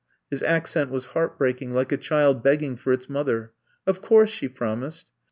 [0.31, 3.51] His accent was heartbreaking, like a child begging for its mother.
[3.85, 5.05] "Of course," she promised.